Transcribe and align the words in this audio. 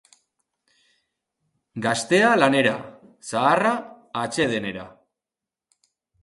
Gaztea 1.85 2.31
lanera, 2.43 2.71
zaharra 3.35 3.75
atsedenera. 4.23 4.89